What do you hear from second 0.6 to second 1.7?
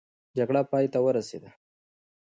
پای ته ورسېده.